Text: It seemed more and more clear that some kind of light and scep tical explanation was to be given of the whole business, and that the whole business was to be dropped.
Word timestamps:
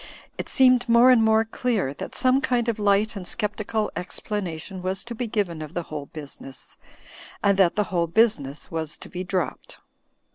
It 0.35 0.49
seemed 0.49 0.89
more 0.89 1.11
and 1.11 1.21
more 1.23 1.45
clear 1.45 1.93
that 1.93 2.15
some 2.15 2.41
kind 2.41 2.67
of 2.67 2.79
light 2.79 3.15
and 3.15 3.23
scep 3.23 3.55
tical 3.57 3.91
explanation 3.95 4.81
was 4.81 5.03
to 5.03 5.13
be 5.13 5.27
given 5.27 5.61
of 5.61 5.75
the 5.75 5.83
whole 5.93 6.07
business, 6.07 6.75
and 7.43 7.55
that 7.59 7.75
the 7.75 7.83
whole 7.93 8.07
business 8.07 8.71
was 8.71 8.97
to 8.97 9.09
be 9.09 9.23
dropped. 9.23 9.77